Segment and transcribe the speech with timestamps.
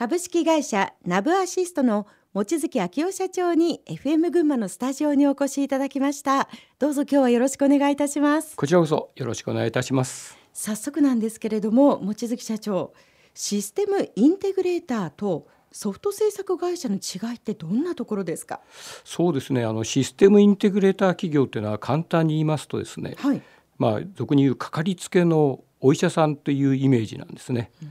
[0.00, 6.48] 株式会社ナブアシストの望月明夫社長に FM 群馬のスタジオにお越しいただきました。
[6.78, 8.56] どうぞ今日はよろしくお願いいたします。
[8.56, 10.38] こちらこそよろしくお願いいたします。
[10.54, 12.94] 早速なんですけれども望月社長
[13.34, 18.60] システムインテグレーターとソフト制作会社の違いってどんなところですか？
[19.04, 19.66] そうですね。
[19.66, 23.42] あのシステムインテグレーター企業というのは簡単に言いますとですね、はい、
[23.76, 27.70] まあ俗に言うかかりつけのお医者さんというイメージなんですね。
[27.82, 27.90] うん、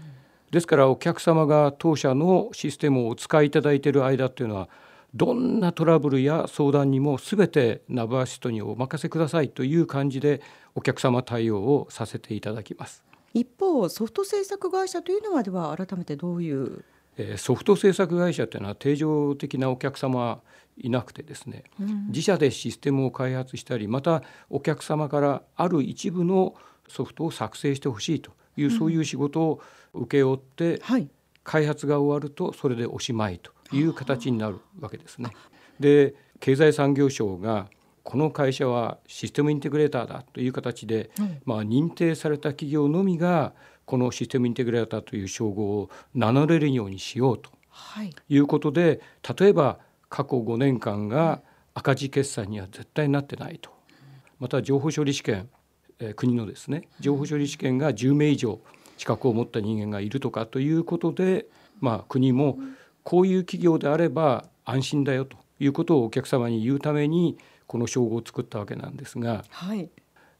[0.51, 4.69] ですからお客様が当社のシステムをお使いいただいている間というのは
[5.13, 10.41] どんなトラブルや相談にも全てナブアシストにお任せくださいという感じで
[10.75, 13.03] お客様対応をさせていただきます。
[13.33, 16.83] 一方ソフト制作会社というのはでは改めてどういう
[17.37, 20.41] ソフト制作会社というのは定常的なお客様
[20.77, 26.55] いなくてですね、うん、自社でシステムを開発したりまたお客様からある一部の
[26.87, 29.61] ソフトを作成してほしいという、うん、そういう仕事を
[29.93, 31.09] 請け負って、はい、
[31.43, 35.31] 開発が終わるとそれでおしまいという形になるわけですね。
[35.79, 37.67] で経済産業省が
[38.03, 43.53] この会社はシステムインテグレーターだという形で、うん、まあ、認定された企業のみが
[43.85, 47.51] このシステムインテグレーターという称号を名乗れるようにしようと
[48.29, 48.37] い。
[48.37, 49.79] うことで、はい、例えば
[50.09, 51.41] 過去5年間が
[51.73, 53.69] 赤字決算には絶対なってないと。
[54.39, 55.49] また情報処理試験、
[55.99, 58.59] えー、国のですね情報処理試験が10名以上
[58.97, 61.45] 資格を持った人間がいるとかということで、
[61.79, 62.57] まあ、国も
[63.03, 69.89] こういう企業であれば安心だよということをお客様に言うためにこの称号を作ったわけなんですが、はい、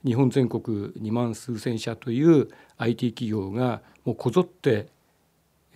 [0.04, 4.88] 日本全国2万数千社という IT 企業がもうこぞって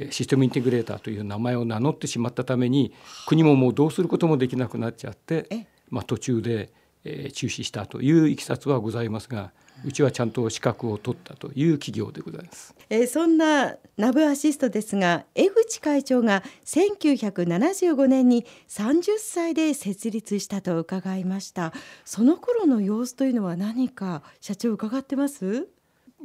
[0.09, 2.93] システムインテグレーターという名前を名乗ってしまったために
[3.27, 6.71] 国ももうどうすることもできなくなっちゃって、まあ、途中で
[7.03, 9.51] 中止したといういきさつはございますが
[9.85, 12.73] うちはちゃんと資格を取ったという企業でございます。
[12.89, 21.73] えー、そんなナブアシストですが江口会長が1975年に30歳で設立したと伺いました。
[22.05, 25.67] その頃の様子というのは何か社長伺ってます？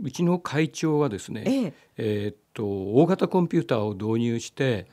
[0.01, 1.75] うちの会長はですね、ええ。
[1.97, 4.87] えー、っと大型コンピューターを導入して、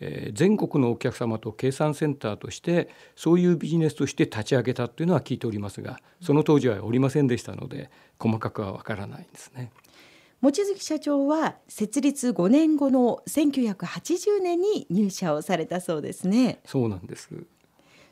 [0.00, 9.70] えー、全国のお客様と計算センターとしてそういうビジネスとして立ち上げたというのは聞いておりますがその当時はおりませんでしたので細かくはわからないんですね。
[10.40, 16.60] 望月社長は設立5年後の1980年に入社をされたそうですね。
[16.64, 17.28] そうなんです。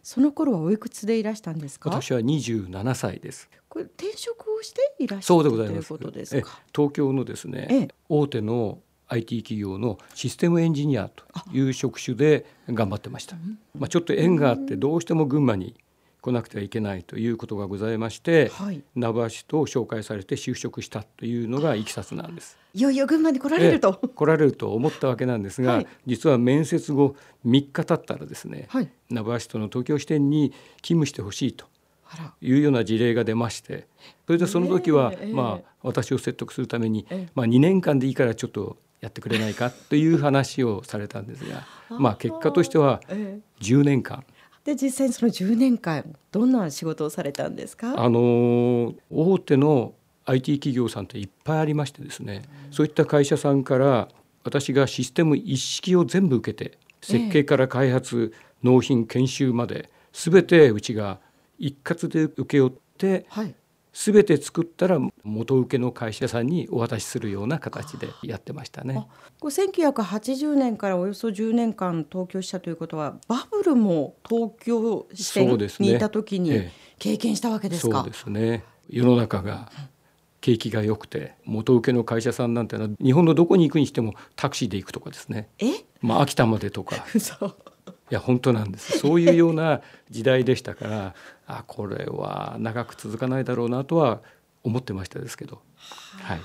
[0.02, 1.88] その頃はおいくつでいらしたんですか？
[1.90, 3.48] 私は27歳です。
[3.68, 6.60] これ転職をしていらっしゃるということですか？
[6.74, 13.36] 東京のですね、ええ、大手の IT 企業のシステムエンジニアという職種で頑張ってました。
[13.78, 15.74] まあちょっと縁があってどうしても群馬に
[16.26, 19.12] 来なくてはいけないということがございまして、はい、名橋
[19.46, 22.58] と紹介されて就職したというのがいきさつなんです。
[22.74, 23.94] いよいよ群馬に来られると。
[23.94, 27.14] 来られると思ったわけなんですが、はい、実は面接後
[27.46, 30.50] 3日経ったらですね、はい、名橋との東京支店に
[30.82, 31.66] 勤務してほしいと
[32.40, 33.86] いうような事例が出まして
[34.26, 43.00] それでその時は、えー、まあ、私を説得するために、えー、まあ、2年間でいいからちょっとやってくれないかという話をされたんですがまあ結果としては
[43.60, 44.24] 10年間。
[44.64, 47.94] で実際にその10年間どんな仕事をされたんですか？
[47.96, 54.08] あの大手の IT 企業さんっていっぱいありましてですね、うん、そういった会社さんから
[54.42, 61.20] 私がシステム一式を全部受けて設計から開発、ええ、納品研修まで全てうちが
[61.60, 63.54] 一括で請け負って、はい、
[63.98, 69.06] 全て作ったら元請けの会社さんにお渡しするような形でやってましたね。
[69.40, 76.68] これ1980年からおよそ10年間東京したということはバブルも東京支店にいた時に
[76.98, 78.00] 経験したわけですか？
[78.02, 78.64] そうですね。
[78.90, 79.72] 世の中が
[80.42, 85.48] 景気が良くて元請けの会社さんなんてのは日本のどこに行くにしてもタクシーで行くとかですね。
[85.58, 86.96] え、まあ、秋田までとか
[88.10, 88.98] いや本当なんです。
[89.00, 89.80] そういうような
[90.10, 91.14] 時代でしたから
[91.46, 94.20] あこれは長く続かないだろうなとは
[94.62, 95.62] 思ってましたですけど。
[96.22, 96.40] はい。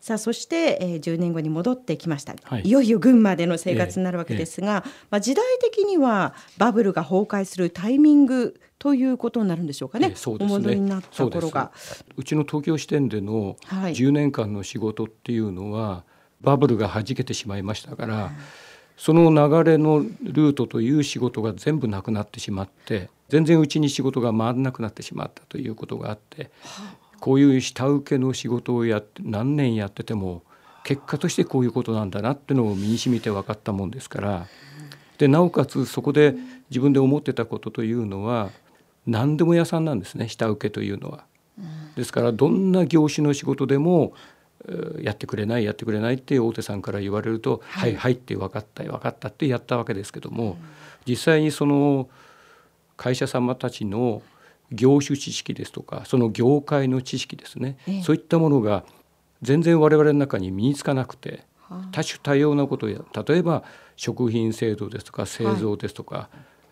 [0.00, 10.54] さあそして、えー、10年後に戻ってきました、はい、いよいよ群馬での生活になるわけですが、えーえー、まあ、時代的にはバブルが崩壊するタイミングということになるんでしょうかね、えー、そうですね。
[10.54, 11.72] お戻りになった頃が。
[12.16, 16.04] うちの東京支店での10年間の仕事っていうのは、は
[16.40, 18.30] い、バブルがはじけてしまいましたから、うん
[18.98, 26.50] その流れのルートという仕事が全部なくなってしまって全然うちに仕事が回らなくなってしまったということがあって、
[27.20, 30.42] こういう下請けの仕事をやって何年やってても
[30.84, 34.46] 結果としてこういうことなんだなっていうのを身にしみて分かったもんですから
[35.18, 36.34] でなおかつそこで
[36.70, 38.50] 自分で思ってたことというのは
[39.06, 41.24] 何でも屋さんなんですね下請けというのは。
[41.96, 44.12] ですからどんな業種の仕事でも
[45.00, 50.58] やってくれないやってくれないって大手さんから言われると「はい、はい、はい」って分かった分かったってやったわけですけども、
[51.06, 52.08] 実際にその
[52.96, 54.22] 会社様たちの
[54.72, 58.84] 業種知識ですとかその業界の知識ですね、ええ、そういったものが
[59.40, 61.44] 全然我々の中に身につかなくて
[61.92, 63.62] 多種多様なことや例えば
[63.96, 66.28] 食品制度ですとか製造ですとか、は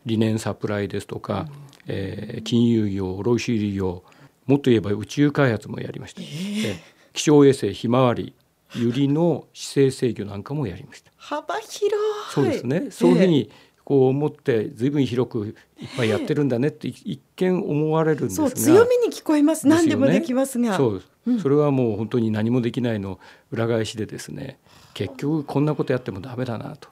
[0.07, 4.03] い、理念サプライですとか、うん、えー、金融業卸売業
[4.47, 6.23] もっと言えば宇宙開発もやりました。
[6.23, 6.77] えー、
[7.17, 8.35] 気象衛星ひまわり
[8.69, 11.11] 百合の姿勢制御なんかもやりました。
[11.17, 11.91] 幅広い。
[12.31, 12.91] そうですね。
[12.91, 13.51] そういうふうに
[13.85, 19.67] こう思って随分広くいっぱいやってるんだねって一見思われるんですが、強みに聞こえます。
[19.67, 20.77] 何でもできますが。
[20.77, 23.19] そう、うん、それはもう本当に何もできないの
[23.51, 24.59] 裏返しでですね。
[24.93, 26.91] 結局こんなことやってもダメだなと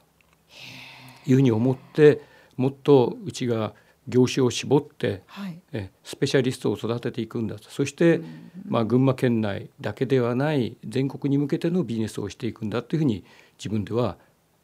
[1.27, 2.23] いうふうに思って
[2.57, 3.75] もっとうちが
[4.09, 7.71] 業種を絞って、はい、えスペシャリストを育てていくんだと。
[7.71, 8.21] そして、
[8.67, 13.25] まあ、群馬県内だけではない全国に向けてのビジネスをしていくんだというふうに
[13.59, 14.17] 自分では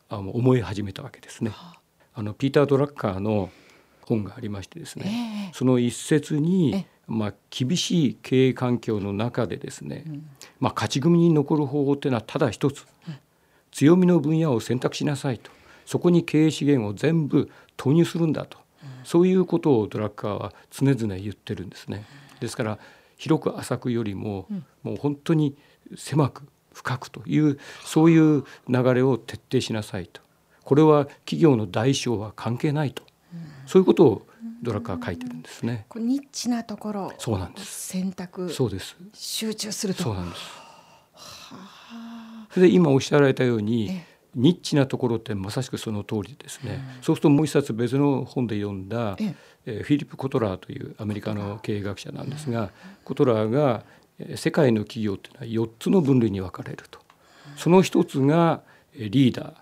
[0.08, 1.52] あの思い始めたわけですね。
[2.14, 2.22] あ。
[2.22, 3.50] のピーター・ドラッカーの
[4.04, 13.14] 本がありましてですね、えー、その一節に、まあ、厳しい経営環境の中でですね、うん、まあ、勝ち組に残る方法っていうのはただ一つ、うん、
[13.70, 15.50] 強みの分野を選択しなさいと。
[15.86, 18.58] そこに経営資源を全部投入するんだと
[19.04, 22.04] そういうことをドラッカーは常々言ってるんですね。
[22.40, 22.78] ですから
[23.16, 24.46] 広く浅くよりも、
[24.82, 25.56] もう本当に
[25.96, 30.20] 狭く深くというそういう流れを徹底しなさいと。
[30.64, 33.02] これは企業の大小は関係ないと、
[33.66, 34.26] そういうことを
[34.62, 35.86] ドラッカー書いてるんですね。
[35.96, 37.88] ニッチなところそうなんです。
[37.88, 38.96] 選択そうです。
[39.12, 40.02] 集中すると。
[40.04, 40.42] そうなんです。
[42.60, 44.00] で今おっしゃられたように
[44.34, 49.34] ニッチなところってまさしくその通りですね、うん、そうするともう一冊別の本で読んだ、え
[49.66, 49.82] え。
[49.82, 52.68] フィリップ・コトラーというアメリカの経営学者なんですが、うん、
[53.04, 53.84] コトラーが
[54.36, 57.00] 世界の企業っていうのは4つの分類に分かれると、
[57.56, 58.62] その一つが
[58.94, 59.54] リーダー。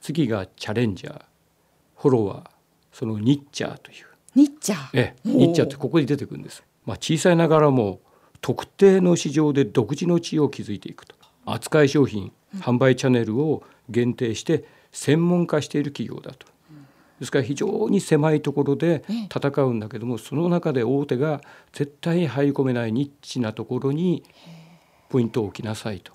[0.00, 1.22] 次がチャレンジャー。
[1.96, 2.50] フォロワー。
[2.92, 4.06] そのニッチャーという。
[4.34, 4.88] ニッチャー。
[4.94, 8.00] ええニッチャーってここに出てくるんです、まあ、小さいながらも
[8.40, 11.14] 特定の市場で独自の地位を築いていくと。
[11.46, 16.46] 扱い商品販売チャンネルを限定して専門化している企業だと。
[17.18, 21.42] ですから非常に狭いところで戦うんだけどもその中で大手が
[21.72, 24.24] 絶対に入り込めないニッチなところに
[25.10, 26.12] ポイントを置きなさいと。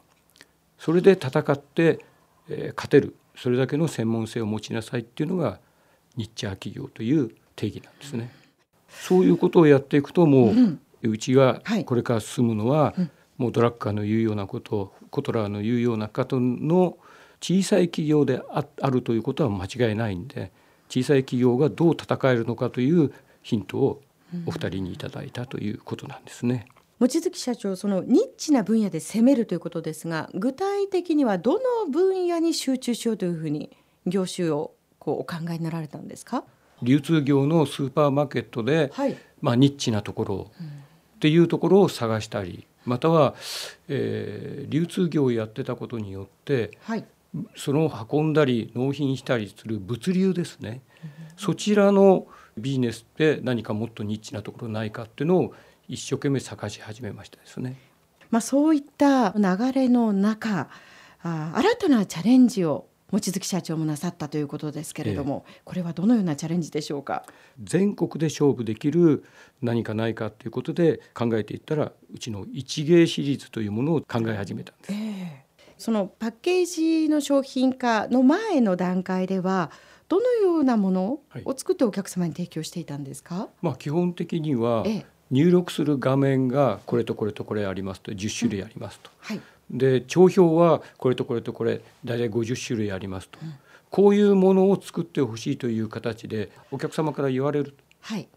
[0.80, 2.04] それで戦って
[2.50, 3.16] 勝てる。
[3.36, 5.60] それだけの専門性を持ちなさいっていうのが
[6.16, 8.32] ニッチャー企業という定義なんですね。
[8.90, 10.54] そういうことをやっていくとも
[11.04, 12.96] う、うちがこれから進むのは、
[13.38, 16.98] もうドラッカーの言うようなことコトラーの言うような方の
[17.42, 20.52] 小さい企業であるということは間違いないんで
[20.90, 23.12] 小さい企業がどう戦えるのかという
[23.42, 24.02] ヒントを
[24.46, 26.68] お二人にいただいたということなんですね。
[27.00, 36.46] 望月社長そのニッチな分野で攻めるということですが具体的にはどの分野に集中しようというふうに業種をこうお考えになられたんですか？
[36.82, 40.52] 流通業のスーパーマーケットで、はい、まあ、ニッチなところ
[41.16, 43.36] っていうところを探したりまたは、
[43.88, 47.06] えー、流通業をやってたことによって、はい、
[47.56, 52.28] その運んだり納品したりする物流ですね、うん、そちらの
[52.58, 55.54] ビジネスって何かもっとニッチなところないかっていうのを
[55.88, 57.76] 一生懸命探し始めましたですね。
[58.32, 60.68] まあ、そういった流れの中
[61.22, 67.26] あ新たなチャレンジを望月社長もなさったということですけれども、ええ、これはどのようなチャレンジでしょうか？
[67.64, 69.24] 全国で勝負できる
[69.62, 75.46] 何かないかということで考えていったらうちの一芸シリーズというものを考え始めたんです、え、
[75.78, 79.72] そのパッケージの商品化の前の段階では
[80.10, 84.84] どのようなものを作ってお客様に提供していたんですか、はい、まあ、基本的には
[85.32, 89.10] 入力する画面がこれとこれとこれありますと10種類ありますと。
[89.30, 89.36] うん。
[89.38, 93.54] はいで帳票はこれとこれとこれ大体50種類ありますと、うん、
[93.90, 98.28] こういうものを作ってほしいという形でお客様から言われる、はい、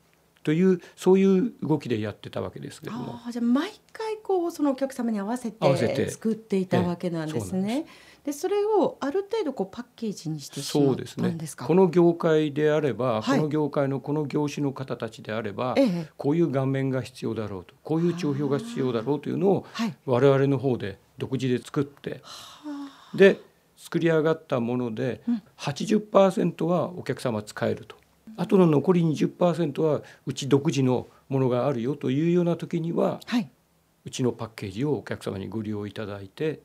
[0.42, 3.20] というそういう動きでやってたわけですけども。
[3.30, 7.86] じゃあ毎回こうそのお客様に合わせて作っていたわけなんですね。
[8.24, 10.60] でそれをある程度こうパッケージにして。
[10.60, 11.36] そうですね。
[11.58, 22.22] この業界であれば、はい、この業界のこの業種の方たちであれば、ええ、こういう顔面が必要だろうと、こういう帳票が必要だろうというのを、はい、我々の方で独自で作って、
[23.14, 23.40] で
[23.76, 25.20] 作り上がったもので
[25.58, 27.96] 80%はお客様使えると。
[28.36, 33.50] あとの残り20%はうち独自のものがあるよというような時には、はい、
[34.04, 36.60] うちのパッケージをお客様にご利用いただいて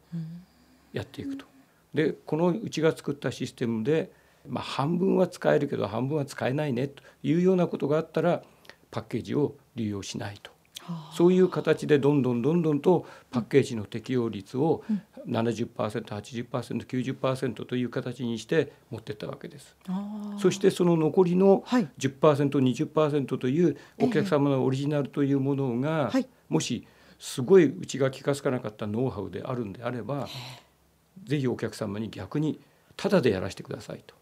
[0.93, 1.45] やっていくと。
[1.93, 4.11] でこのうちが作ったシステムで、
[4.47, 8.41] まあ、半分は使えるけど半分は使えないねというようなことがあったら
[8.89, 10.51] パッケージを利用しないと
[11.13, 14.83] そういう形でどんどんどんどんとパッケージの適用率を
[15.27, 19.75] 70%80%90% という形にして持っていったわけです。
[20.39, 21.63] そしてその残りの
[21.99, 26.11] 10%20% というお客様のオリジナルというものが、
[26.49, 26.87] もし
[27.19, 30.27] すごいうちが気が付かなかったノウハウであるんであれば
[31.23, 32.59] ぜひお客様に逆に
[32.97, 34.15] タダでやらせてくださいと。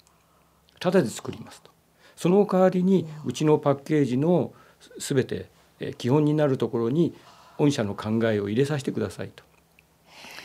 [0.79, 1.71] タダで作りますと。
[2.15, 4.53] その代わりにうちのパッケージの
[4.99, 5.49] 全て
[5.97, 7.13] 基本になるところに
[7.57, 9.43] 御社の考えを入れさせてくださいと。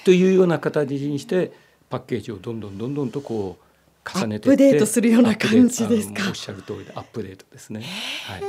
[0.05, 1.53] というような形にして
[1.91, 6.29] パッケージをどんどんどんどんとこう重ねてアップデートするような感じですか？
[6.29, 7.85] おっしゃる通りでアップデートですね。
[8.27, 8.43] はい。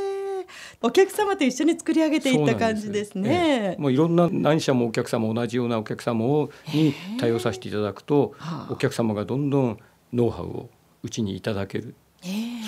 [0.81, 3.73] お客様と一緒に作り上げていった感じですね。
[3.75, 8.35] すもういろんな何社もお客様同じようなお客様をに対応させていただくと、
[8.69, 9.79] お客様がどんどん
[10.13, 10.69] ノウハウを
[11.01, 11.95] うちにいただける、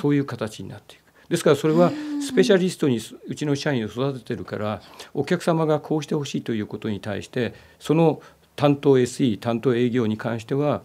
[0.02, 1.02] そういう形になっていく。
[1.30, 4.82] ですからそれはスペシャリストにうちの社員を育ててるから
[5.14, 8.22] お客様がこうしてほしいということに対してその
[8.56, 10.82] 担当 SE 担当営業に関しては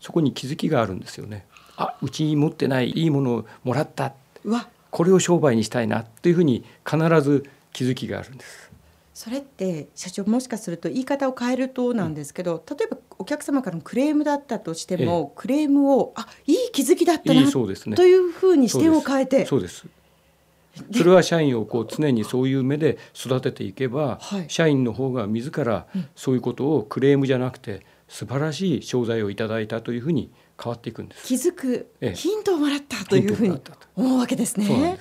[0.00, 1.46] そこに気づきがあるんですよね。
[1.76, 4.12] あうちに持ってないいいものをもらった
[4.90, 8.71] これを商売にしたいなっていうふうに必ず気づきがあるんです。
[9.14, 19.46] それって社長もしかすると言い方を変えるとなんですけど、うん、例えばお客様からのクレームだったとしても、ええ、クレームをあいい気づきだったな、ね、というふうに視点を変えて。
[19.46, 19.86] そうです。
[20.90, 31.26] それは社員をこう常にそういう目で育てていけば、はい、社員の方が自らそういうことをクレームじゃなくて素晴らしい商材をいただいたというふうに変わっていくんです。
[31.26, 33.60] 気づく、ヒントをもらったというふうに
[33.94, 34.98] 思うわけですね。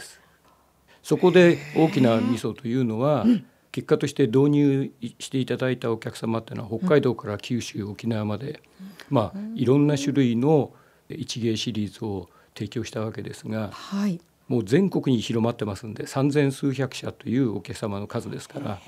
[1.02, 8.62] そこで大きなミソというのは、うん結果として導入していただいたお客様っていうのは北海道から九州、沖縄まで、
[9.10, 10.74] まあ、いろんな種類の
[11.10, 18.80] 一芸シリーズを提供したわけですが、はい、もう全国に広まってますんで三千数百社というお客様の数ですから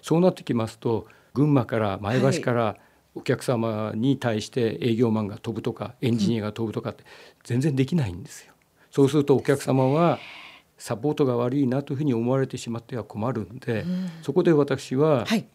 [0.00, 2.76] そうなってきますと群馬から前橋から
[3.14, 7.04] お客様に対して営業マンが飛ぶとかエンジニアが飛ぶとかって
[7.44, 8.52] 全然できないんですよ。
[8.90, 10.18] そうするとお客様は
[10.82, 15.46] サポートが悪いなというふうに思われてしまっては困るんで、うん、そこで私は、はい、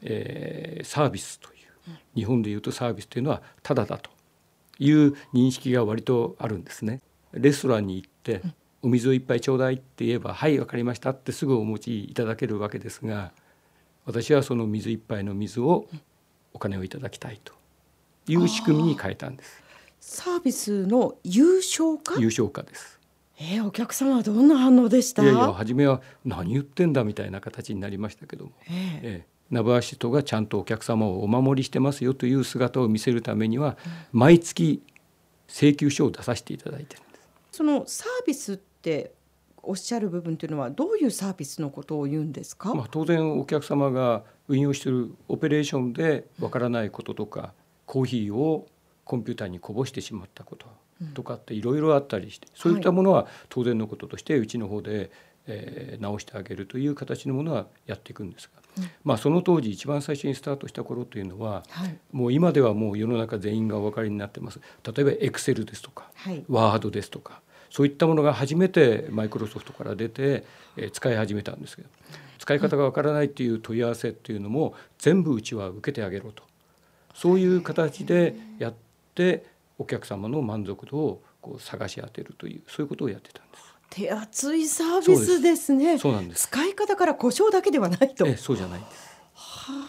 [0.00, 1.56] えー、サービスとい
[1.90, 4.08] う日本でいうとサービスというのはただだと
[4.78, 7.02] いう認識が割とあるんですね。
[7.32, 13.32] レストランに行って、うん、お水を一杯ちょうだいって言えば「はい分かりました」ってすぐお持ちいただけるわけですが
[14.06, 15.86] 私はその水一杯の水を
[16.54, 17.52] お金をいただきたいと
[18.26, 19.62] いう仕組みに変えたんです。
[20.00, 22.18] サービスの有償化？
[22.18, 22.96] 有償化です
[23.38, 25.22] えー、お客様はどんな反応でした？
[25.22, 33.76] いやいや初めは何言ってんだみたいな形になりましたけども、えー、えーナブアシトがちゃんとお客様をお守りしてますよという姿を見せるためには、
[34.12, 34.82] うん、毎月
[35.46, 37.28] 請求書を出させていただいてるんです。
[37.52, 39.12] そのサービスって
[39.62, 47.48] おっしゃる部分というのはどういうサービスのことを言うんですか、まあ、当然お客様が運用しているオペレーションでわからないこととか、うん、
[47.86, 48.66] コーヒーを
[49.04, 50.66] コンピューターにこぼしてしまったこと
[51.14, 55.10] とかっていろいろあったりして、そういったものは当然のこととしてうちの方で、
[55.46, 64.60] えー、直してあげるという形のものはやっていくんですが、うん、まあ、その当時一番最初にスタートした頃というのは、はい、もう今ではもう世の中全員がお分かりになってます。
[64.84, 70.44] 例えばエクセルですとか、はい、ワードですとかそういったものが初めてマイクロソフトから出て、
[70.76, 71.88] えー、使い始めたんですけど
[72.38, 76.42] 使い方がわからないっていう問い合わせっていうのも全部うちは受けてあげろと。
[77.14, 78.74] そういう形でやっ
[79.14, 79.46] て
[79.78, 83.76] お客様の満足度をこう探し当てるというそういうことをやってたんです。
[83.90, 85.98] 手厚いサービスですね。
[85.98, 86.48] そうなんです。
[86.48, 88.26] 使い方から故障だけではないと。
[88.26, 89.16] えそうじゃないです。
[89.34, 89.88] は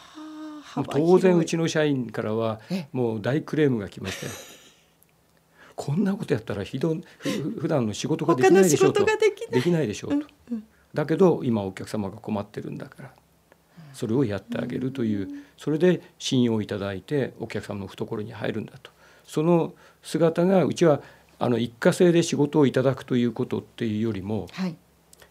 [0.75, 2.60] あ、当然うちの社員からは
[2.91, 4.27] もう大クレームが来まして。
[5.75, 6.98] こんなことやったらひど
[7.60, 13.13] 普段の仕事ができないでしょうとできないでしょうと、うんうん、だけど今お客様が困ってるんだから
[13.94, 18.89] それをやってあげるというそれで信用いただいてお客様の懐に入るんだと
[19.28, 21.02] その姿がうちは
[21.38, 24.76] あの一過性で仕事をいただくということっていうよりも、はい、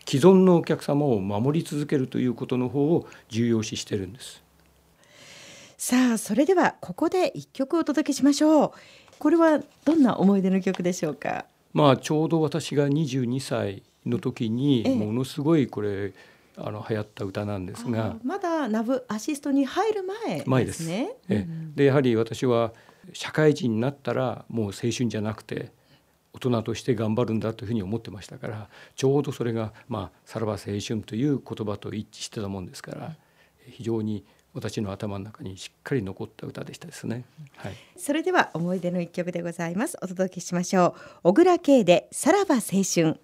[0.09, 4.45] 既存のお客様を守り続けるということの方を重要視してるんです。
[5.79, 8.71] さあそれではここで一曲お届けしましょう。
[9.19, 11.47] これはどんな思い出の曲でしょうか？
[11.73, 16.13] まあちょうど私が22歳の時にものすごいこれ、
[16.57, 20.45] あの流行った歌なんですがまだナブアシストに入る前ですね。
[20.47, 20.87] 前です、
[21.75, 22.73] でやはり私は
[23.13, 25.71] 社会人になったらもう青春じゃなくて
[26.33, 33.17] 大人として頑張るんだというふうに思ってましたからちょうどそれが、まあ「さらば青春」という言葉と一致してたもんですから
[33.71, 37.25] 非常に私の頭の中にしっかり残った歌でしたですね。
[37.57, 39.99] はい、それでは思い出の一曲でございます。
[40.01, 41.01] お届けしましょう。
[41.25, 43.21] 小倉圭でさらば青春。